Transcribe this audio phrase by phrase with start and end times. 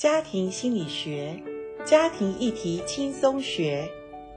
[0.00, 1.38] 家庭心理学，
[1.84, 3.86] 家庭议题轻松学。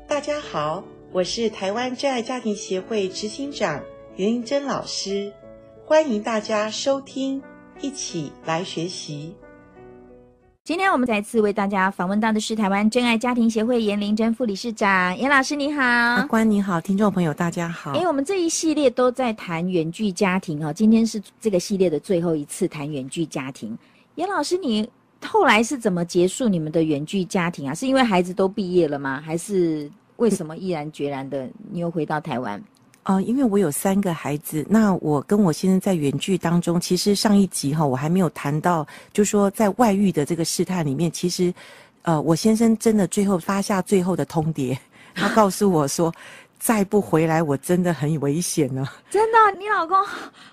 [0.05, 3.81] 大家好，我是台湾真爱家庭协会执行长
[4.17, 5.31] 林玲珍老师，
[5.85, 7.41] 欢迎大家收听，
[7.79, 9.33] 一起来学习。
[10.65, 17.95] 今天我们再次为大家访问到的是台湾真爱家庭协会颜玲珍副理事长，颜老师你好，阿关你好，听众朋友大家好。
[17.95, 23.77] 因为我们这一系列都在谈远距家庭哦，今天是这个系列的最后一次谈远距家庭。
[24.15, 24.87] 颜老师，你
[25.25, 27.73] 后来是怎么结束你们的远距家庭啊？
[27.73, 29.21] 是因为孩子都毕业了吗？
[29.25, 32.61] 还是为什么毅然决然的你又回到台湾？
[33.03, 41.53] 呃，因为我有三个孩子，那我跟我先生在远距当中，其实上一集哈，我还没有谈到，就说在外遇的这个试探里面，其实，
[42.03, 44.77] 呃，我先生真的最后发下最后的通牒，
[45.13, 46.13] 他告诉我说，
[46.63, 48.87] 再不回来，我真的很危险呢。
[49.09, 49.97] 真的，你老公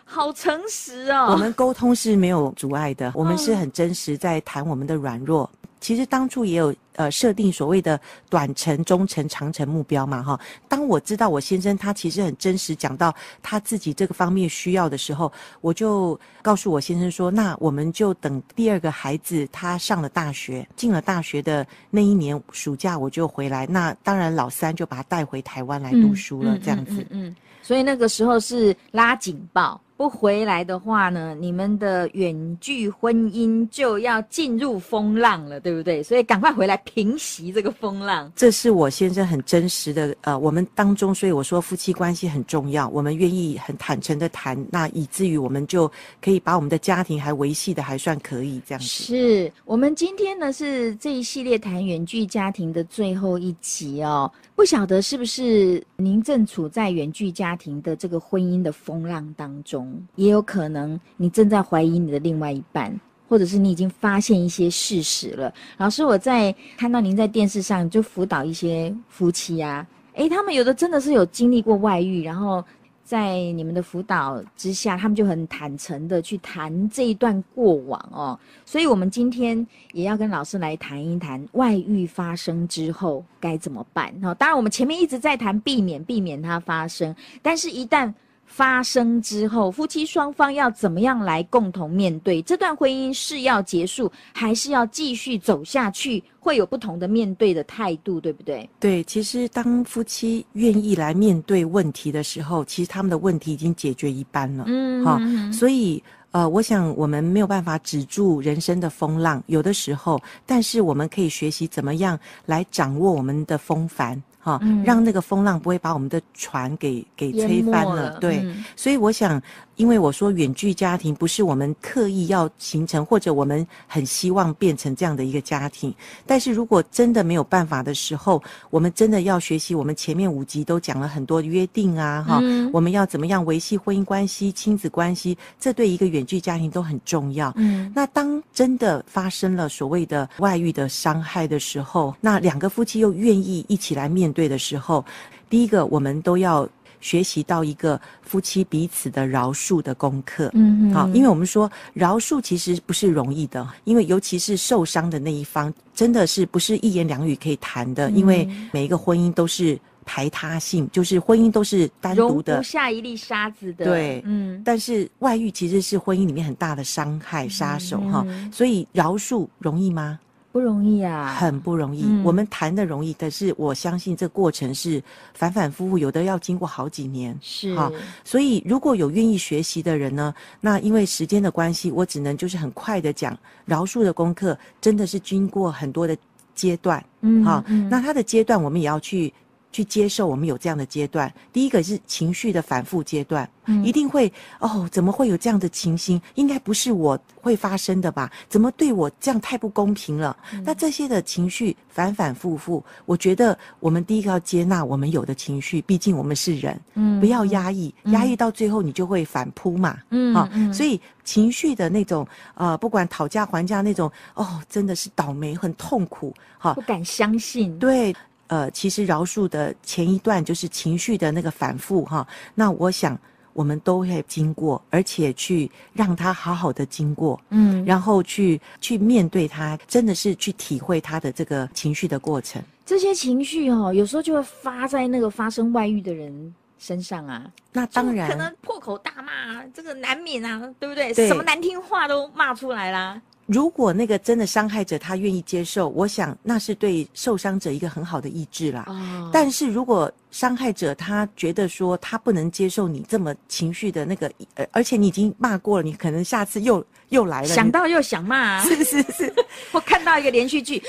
[0.04, 1.28] 好诚实哦。
[1.30, 5.48] 我们沟通是没有阻碍的，我们是很真实在谈我们的软弱。
[5.80, 7.98] 其实当初也有呃设定所谓的
[8.28, 10.38] 短程、中程、长程目标嘛，哈。
[10.68, 23.66] 当我知道我先生他其实很真实讲到他自己这个方面需要的时候，我就告诉我先生说，那我们就等第二个孩子他上了大学，进了大学的那一年暑假我就回来。
[23.66, 27.00] 那当然老三就把他带回台湾来读书了，这样子。
[27.00, 27.36] 嗯，嗯，嗯，嗯。
[27.62, 29.80] 所以那个时候是拉警报。
[30.00, 36.02] 不回来的话呢，你们的远距婚姻就要进入风浪了，对不对？
[36.02, 38.32] 所以赶快回来平息这个风浪。
[38.34, 45.86] 这是我先生很真实的，呃，我们当中，所以我说夫妻关系很重要，我们愿意很坦诚的谈，那以至于我们就
[46.22, 48.86] 可以把我们的家庭还维系的还算可以这样子。
[48.86, 59.89] 是我们今天呢是这一系列谈远距家庭的最后一集哦，不晓得是不是您正处在远距家庭的这个婚姻的风浪当中。
[60.16, 65.52] 也有可能你正在怀疑你的另外一半，或者是你已经发现一些事实了。
[65.78, 72.64] 老师，我在看到您在电视上就辅导一些夫妻啊，诶，他们有的真的是有经历过外遇，然后
[73.04, 78.38] 在你们的辅导之下，他们就很坦诚的去谈这一段过往哦。
[78.64, 84.14] 所以，我们今天也要跟老师来谈一谈外遇发生之后该怎么办。
[84.22, 88.12] 哦，当然，我们前面一直在谈避免，避免它发生，但是一旦
[88.50, 93.12] 发生之后，夫妻双方要怎么样来共同面对这段婚姻？
[93.12, 96.22] 是要结束，还是要继续走下去？
[96.40, 98.68] 会有不同的面对的态度，对不对？
[98.80, 104.64] 对，其实当夫妻愿意来面对问题的时候，其实他们的问题已经解决一半了。
[104.66, 105.18] 嗯，好，
[105.52, 114.20] 所以呃，我想我们没有办法止住人生的风浪，有的时候，但是我们可以学习怎么样来掌握我们的风帆。
[114.40, 118.10] 哈，让那个风浪不会把我们的船给给吹翻了。
[118.10, 119.40] 了对，嗯、所以我想，
[119.76, 125.94] 因为我说远距家庭不是我们刻意要形成，或者我们很希望变成这样的一个家庭。
[126.26, 129.74] 但是如果真的没有办法的时候，我们真的要学习。
[129.74, 137.52] 我们前面五集都讲了很多约定啊，哈、嗯，我们要怎么样维系婚姻关系、亲子关系，这对一个远距家庭都很重要。
[137.56, 144.29] 嗯，那当真的发生了所谓的外遇的伤害的时候，那两个夫妻又愿意一起来面。
[144.32, 145.04] 对的时候，
[145.48, 146.68] 第一个我们都要
[147.00, 150.50] 学习到一个夫妻彼此的饶恕的功课。
[150.52, 158.10] 嗯，好，因为我们说饶恕其实不是容易的，因为尤其是受伤的那一方，真的是不是一言两语可以谈的。
[158.10, 163.86] 因为每一个婚姻都是排他性，就是婚姻都是单独的，容不下一粒沙子的。
[163.86, 164.60] 对，嗯。
[164.62, 170.18] 但是外遇其实是婚姻里面很大的伤害杀手哈，所以饶恕容易吗？
[170.52, 172.02] 不容易啊，很不容易。
[172.04, 175.02] 嗯、我们谈的容易，但是我相信这过程是
[175.32, 177.38] 反反复复，有的要经过好几年。
[177.40, 177.90] 是哈，
[178.24, 186.16] 所以如果有愿意学习的人呢，那因为时间的关系，我只能就是很快的讲，饶恕的功课真的是经过很多的
[186.54, 187.04] 阶段。
[187.20, 189.32] 嗯，好，那它的阶段我们也要去。
[189.72, 196.20] 去接受我们有这样的阶段，第一个是情绪的反复阶段，嗯，一定会哦，怎么会有这样的情形？
[196.34, 198.30] 应该不是我会发生的吧？
[198.48, 200.36] 怎么对我这样太不公平了？
[200.52, 218.12] 嗯，那这些的情绪反反复复，我觉得我们第一个要接纳我们有的情绪，毕竟我们是人，嗯，不要压抑，压抑到最后你就会反扑嘛，嗯，好，哦，所以情绪的那种呃，不管讨价还价那种，哦，真的是倒霉，很痛苦，哈，不敢相信，对。
[218.50, 222.26] 呃，其实饶恕的前一段就是情绪的那个反复哈。
[222.52, 223.16] 那我想
[223.52, 232.60] 我们都会经过，而且去让他好好的经过，嗯，然后去去面对他，真的是去体会他的这个情绪的过程。
[232.84, 237.48] 这些情绪哦，有时候就会发在那个发生外遇的人身上啊。
[237.72, 241.14] 那当然，可能破口大骂，这个难免啊，对不对？
[241.14, 243.22] 对，什么难听话都骂出来啦。
[243.50, 248.84] 如果那个真的伤害者他愿意接受，我想那是对受伤者一个很好的医治啦。
[248.86, 249.28] 哦。
[249.32, 258.64] 但是如果伤害者他觉得说他不能接受你这么情绪的那个，呃而且你已经骂过了，你可能下次又又来了，想到又想骂 啊。
[258.64, 259.34] 是是是。
[259.72, 260.80] 我看到一个连续剧，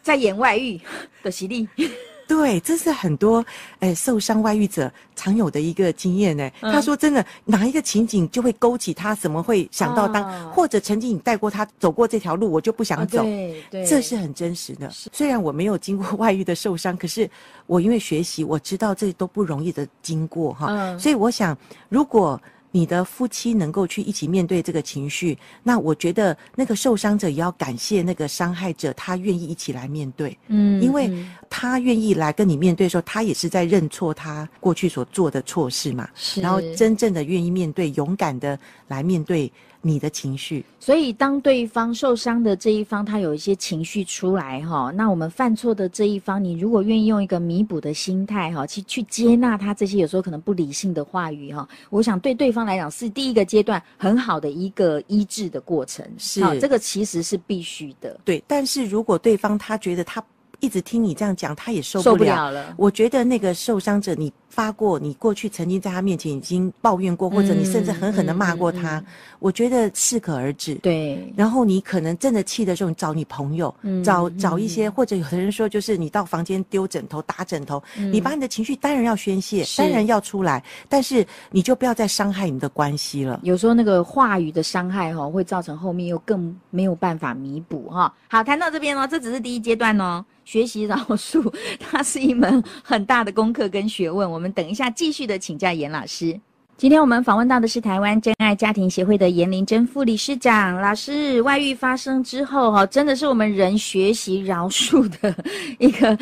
[0.00, 0.80] 在演外遇
[1.24, 1.68] 的洗礼。
[2.28, 3.36] 对，这是很多
[3.80, 6.50] 诶、欸、受伤外遇者常有的一个经验呢。
[6.60, 13.20] 他说：“真的，哪一个情景就会勾起他，怎么会想到当，哦、或者曾经你带过他走过这条路，我就不想走。
[13.20, 14.90] 哦”对，对，这是很真实的。
[14.90, 17.30] 虽然我没有经过外遇的受伤，可是
[17.66, 20.66] 我因为学习，我知道这都不容易的经过哈。
[20.70, 21.56] 嗯、所以我想，
[21.88, 22.40] 如果。
[22.76, 31.10] 你的夫妻能够去一起面对这个情绪，那我觉得那个受伤者也要感谢那个伤害者，他愿意一起来面对，嗯，因为
[31.48, 38.58] 他愿意来跟你面对的时候，他也是在认错他过去所做的错事嘛，是，然后真正的愿意面对，勇敢的
[38.88, 39.50] 来面对。
[39.86, 58.42] 你的情绪，所以当对方受伤的这一方，他有一些情绪出来哈，那我们犯错的这一方，你如果愿意用一个弥补的心态哈，去去接纳他这些有时候可能不理性的话语哈，我想对对方来讲是第一个阶段很好的一个医治的过程，是，这个其实是必须的，对。
[58.48, 60.22] 但是如果对方他觉得他
[60.60, 62.74] 一直听你这样讲，他也受不了，受不了了。
[62.76, 64.32] 我觉得那个受伤者你。
[64.48, 69.06] 发过，你过去曾经在他面前已经抱怨过，或者你甚至狠狠的骂过他，嗯嗯嗯、
[69.38, 70.76] 我觉得适可而止。
[70.76, 83.38] 对，然后你可能真的气的时候，你找你朋友，嗯、找找一些，嗯、或者有的人说，就是你到房间丢枕头、打枕头，嗯、你把你的情绪当然要宣泄，当然要出来，但是你就不要再伤害你的关系了。
[83.42, 88.10] 有时候那个话语的伤害哈，会造成后面又更没有办法弥补哈。
[88.26, 90.24] 好，谈到这边哦，这只是第一阶段哦。
[90.46, 94.30] 学习饶恕， 它是一门很大的功课跟学问。
[94.30, 96.40] 我们等一下继续的请教严老师。
[96.78, 101.42] 今天我们访问到的是台湾真爱家庭协会的严玲珍副理事长老师。
[101.42, 105.34] 外遇发生之后，哈，真的是我们人学习饶恕的
[105.78, 106.16] 一个。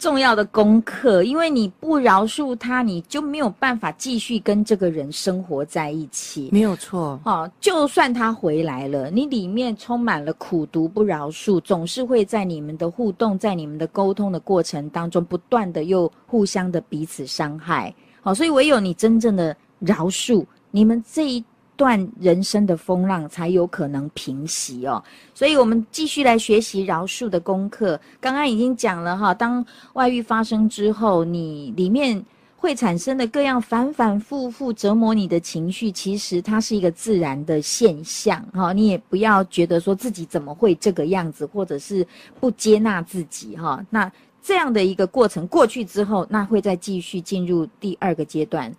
[0.00, 6.48] 重要的功课，因为你不饶恕他，你就没有办法继续跟这个人生活在一起。
[6.50, 17.94] 没有错，好，就算他回来了，你里面充满了苦毒、不饶恕，总是会在你们的互动、在你们的沟通的过程当中，不断的又互相的彼此伤害。
[18.22, 21.44] 好，所以唯有你真正的饶恕，你们这一。
[21.80, 25.02] 段人生的风浪才有可能平息哦，
[25.34, 27.98] 所以我们继续来学习饶恕的功课。
[28.20, 32.22] 刚刚已经讲了哈，当外遇发生之后，你里面
[32.58, 38.74] 会产生的各样反反复复折磨你的情绪，其实它是一个自然的现象哈。
[38.74, 42.06] 你也不要觉得说自己怎么会这个样子，或者是
[42.38, 43.82] 不接纳自己哈。
[43.88, 44.12] 那
[44.42, 48.70] 这样的一个过程过去之后，那会再继续进入第二个阶段。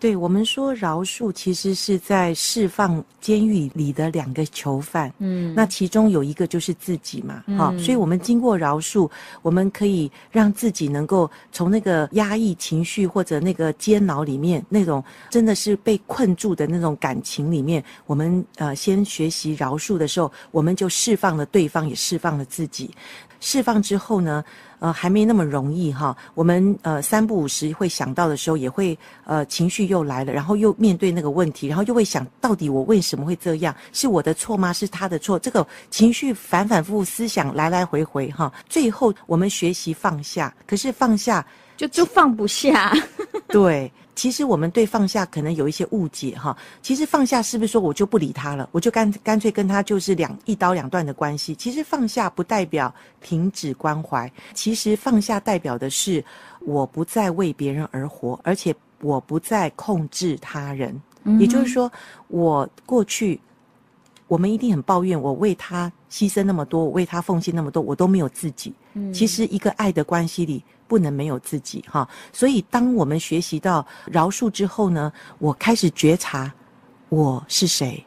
[0.00, 5.12] 对，我们说饶恕，其实是在释放监狱里的两个囚犯。
[5.18, 7.78] 嗯，那其中有一个就是自己嘛，哈、嗯。
[7.80, 9.10] 所以我们经过饶恕，
[9.42, 22.90] 我们可以让自己能够从那个压抑情绪或者那个煎熬里面，那种真的是被困住的那种感情里面，我们呃先学习饶恕的时候，我们就释放了对方，也释放了自己。
[23.40, 24.44] 释放之后呢，
[24.78, 26.16] 呃，还没那么容易哈。
[26.34, 33.74] 我们呃三不五时会想到的时候，也会呃情绪又来了，然后又面对那个问题，然后又会想到底我为什么会这样？
[33.92, 34.72] 是我的错吗？
[34.72, 35.38] 是他的错？
[35.38, 38.52] 这个情绪反反复复，思想来来回回哈。
[38.68, 41.44] 最后我们学习放下，可是放下
[41.76, 42.92] 就就放不下。
[43.48, 43.90] 对。
[44.18, 46.56] 其实我们对放下可能有一些误解哈。
[46.82, 51.54] 其实放下是不是说我就不理他了，我就干干脆跟他就是两一刀两断的关系？
[51.54, 56.24] 其实放下不代表停止关怀，其实放下代表的是
[56.62, 61.00] 我不再为别人而活，而且我不再控制他人。
[61.38, 61.90] 也就是说，
[62.26, 63.40] 我过去
[64.26, 68.72] 我们一定很抱怨，我为他牺牲那么多，我为他奉献那么多，我都没有自己。
[69.12, 70.62] 其实一个爱的关系里。
[70.88, 76.50] 不能没有自己哈，所以当我们学习到饶恕之后呢，我开始觉察
[77.10, 78.02] 我是谁，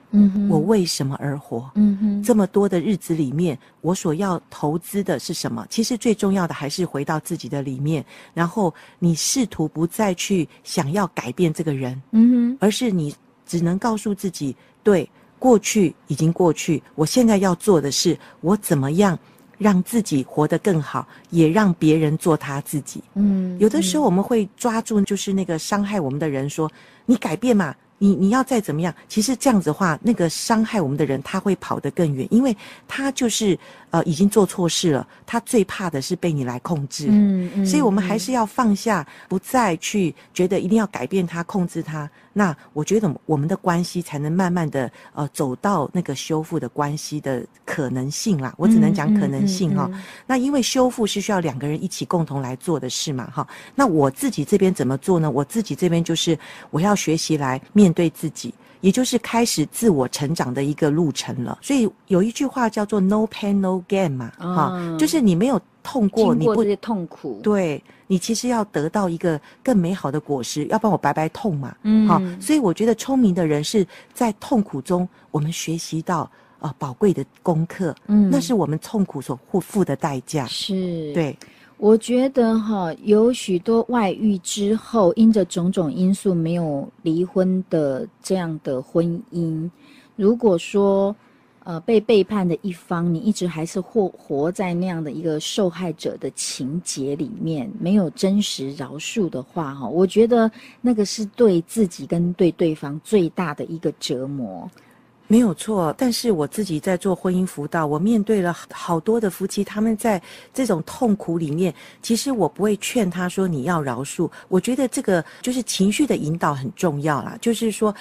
[0.49, 5.63] 我为什么而活，嗯哼，这么多的日子里面，我所要投资的是什么？
[5.69, 8.03] 其实最重要的还是回到自己的里面，
[8.33, 13.13] 然后你试图不再去想要改变这个人，嗯哼，而是你
[13.45, 15.07] 只能告诉自己，对，
[15.45, 19.17] 过去已经过去，我现在要做的是我怎么样。
[19.61, 22.99] 让自己活得更好，也让别人做他自己。
[23.13, 26.67] 嗯，有的时候我们会抓住，就是那个伤害我们的人说
[27.05, 32.55] ：“你改变嘛，你你要再怎么样，其实这样子的话，那个伤害我们的人他会跑得更远，因为
[32.87, 33.57] 他就是
[33.91, 37.09] 呃已经做错事了，他最怕的是被你来控制。
[37.11, 42.09] 嗯嗯，所以我们还是要放下，不再去觉得一定要改变他、控制他。
[42.33, 48.51] 那我觉得我们的关系才能慢慢的呃走到那个修复的关系的可能性啦。
[48.57, 50.03] 我只能讲可能性哈、嗯嗯嗯嗯。
[50.25, 53.45] 那因为修复是需要两个人一起共同来做的事嘛哈。
[53.75, 55.29] 那我自己这边怎么做呢？
[55.29, 56.39] 我自己这边就是
[56.69, 61.59] 我要学习来面对自己，也就是开始自我成长的一个路程了。
[61.61, 67.81] 所以有一句话叫做 “No pain, no gain” 嘛，哈、嗯，就是你没有痛过，你不痛苦，对。
[68.07, 71.73] 你其实要得到一个更美好的果实，要不然我白白痛嘛。
[71.83, 76.29] 嗯，好，所以我觉得聪明的人是在痛苦中，我们学习到
[76.59, 77.95] 呃宝贵的功课。
[78.07, 80.45] 嗯，那是我们痛苦所付付的代价。
[80.47, 81.37] 是，对，
[81.81, 89.67] 我觉得哈，有许多外遇之后，因着种种因素没有离婚的这样的婚姻，
[90.15, 91.15] 如果说。
[91.63, 100.49] 呃，被背叛的一方，你一直还是活活在那样的一个受害者的情节里面，没有真实饶恕的话，哈，我觉得
[100.81, 104.67] 那个是对自己跟对对方最大的一个折磨。
[105.31, 110.21] 没有错，但是我自己在做婚姻辅导，我面对了好多的夫妻，他们在
[110.53, 117.95] 这种痛苦里面，其实我不会劝他说你要饶恕，我觉得这个就是情绪的引导很重要啦，就是说。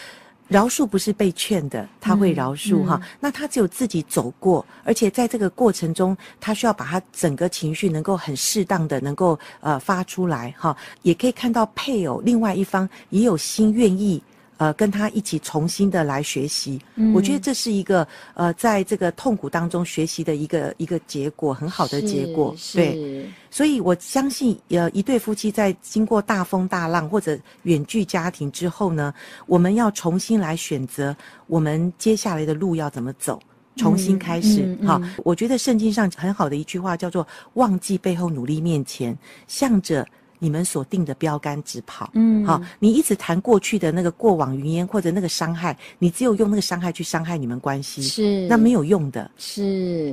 [0.49, 10.77] 饶恕不是被劝的，他会饶恕哈、那他只有自己走过，而且在这个过程中，他需要把他整个情绪能够很适当的能够呃发出来哈。
[11.03, 14.21] 也可以看到配偶另外一方也有心愿意。
[14.61, 23.27] 呃，跟他一起重新的来学习，嗯，我觉得这是一个呃，在这个痛苦当中学习的一个一个结果，很好的结果，对。
[23.51, 29.15] 所以我相信，呃，一对夫妻在经过大风大浪或者远距家庭之后呢，
[29.47, 33.41] 我们要重新来选择我们接下来的路要怎么走，
[33.77, 34.61] 重新开始。
[34.61, 39.17] 嗯嗯嗯、好，我觉得圣经上很好的一句话叫做“忘记背后，努力面前”，
[39.49, 40.07] 向着。
[40.41, 49.31] 你们所定的标杆直跑，嗯，好，你一直谈过去的那个过往云烟或者那个伤害，你只有用那个伤害去伤害你们关系，是那没有用的。
[49.37, 50.13] 是，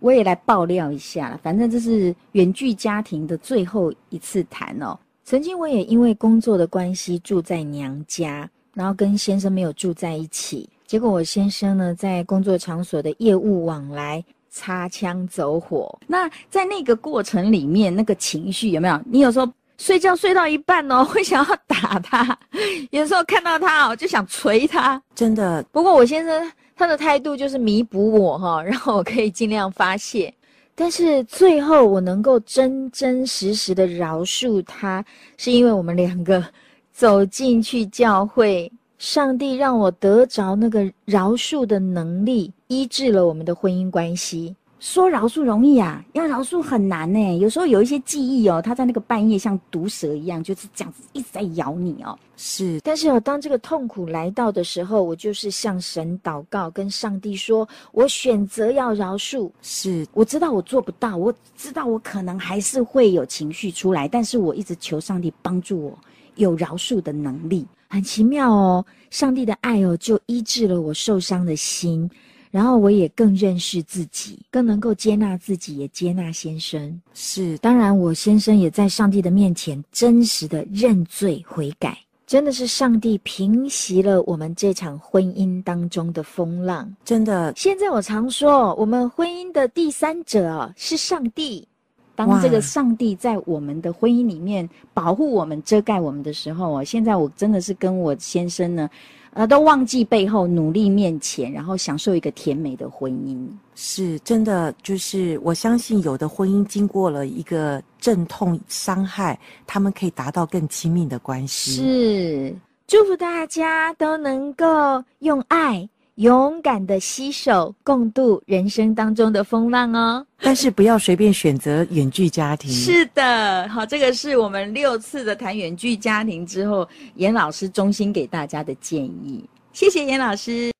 [0.00, 4.98] 我也来爆料一下了，反正这是远距家庭的最后一次谈哦。
[5.22, 14.24] 曾经我也因为工作的关系住在娘家，然后跟先生没有住在一起，结果我先生呢在工作场所的业务往来。
[14.50, 18.98] 擦枪走火，那在那个过程里面，那个情绪有没有？
[19.04, 19.46] 你有时候
[19.78, 22.36] 睡觉睡到一半哦， 会想要打他；
[22.90, 25.00] 有时候看到他哦，就想捶他。
[25.14, 25.62] 真的。
[25.72, 30.32] 不过我先生他的态度就是弥补我哈， 让我可以尽量发泄。
[30.74, 35.04] 但是最后我能够真真实实的饶恕他，
[35.36, 36.44] 是因为我们两个
[36.92, 38.70] 走进去教会。
[38.98, 44.56] 上帝让我得着那个饶恕的能力，医治了我们的婚姻关系。
[44.80, 47.38] 说饶恕容易啊，要饶恕很难呢。
[47.38, 52.16] 有时候有一些记忆哦，它在那个半夜像毒蛇一样，就是这样子一直在咬你哦。
[52.36, 65.98] 是，但是哦，当这个痛苦来到的时候，我就是向神祷告，跟上帝说：“我选择要饶恕。”是，我知道我做不到，我知道我可能还是会有情绪出来，但是我一直求上帝帮助我
[66.36, 67.66] 有饶恕的能力。
[67.88, 72.08] 很奇妙哦，上帝的爱哦，就医治了我受伤的心，
[72.50, 77.00] 然后我也更认识自己，更能够接纳自己，也接纳先生。
[77.14, 86.90] 是，当然我先生也在上帝的面前真实的认罪悔改，真的是上帝平息了我们这场婚姻当中的风浪。
[87.04, 91.66] 真的，现在我常说，我们婚姻的第三者是上帝。
[92.14, 98.90] 当这个上帝在我们的婚姻里面保护我们、遮盖我们的时候哦，现在我真的是跟我先生呢，
[99.38, 103.46] 呃，都忘记背后，努力面前，然后享受一个甜美的婚姻。
[103.76, 111.70] 是真的，就是我相信有的婚姻经过了一个阵痛伤害，他们可以达到更亲密的关系。
[111.70, 112.56] 是，
[112.88, 115.88] 祝福大家都能够用爱。
[116.18, 122.68] 勇敢的携手共度人生当中的风浪哦，但是不要随便选择远距家庭。
[122.68, 129.44] 是的，好，这个是我们六次的谈远距家庭之后，严老师衷心给大家的建议。
[129.72, 130.72] 谢谢严老师。